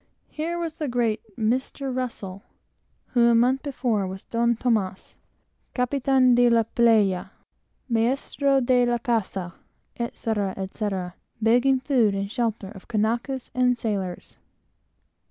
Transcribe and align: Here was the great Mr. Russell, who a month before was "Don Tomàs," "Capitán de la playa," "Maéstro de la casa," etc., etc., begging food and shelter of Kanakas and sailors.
Here 0.29 0.57
was 0.57 0.73
the 0.73 0.87
great 0.87 1.21
Mr. 1.37 1.95
Russell, 1.95 2.41
who 3.09 3.27
a 3.27 3.35
month 3.35 3.61
before 3.61 4.07
was 4.07 4.23
"Don 4.23 4.55
Tomàs," 4.55 5.15
"Capitán 5.75 6.33
de 6.33 6.49
la 6.49 6.63
playa," 6.63 7.27
"Maéstro 7.87 8.65
de 8.65 8.83
la 8.87 8.97
casa," 8.97 9.53
etc., 9.99 10.55
etc., 10.57 11.13
begging 11.39 11.79
food 11.81 12.15
and 12.15 12.31
shelter 12.31 12.71
of 12.71 12.87
Kanakas 12.87 13.51
and 13.53 13.77
sailors. 13.77 14.37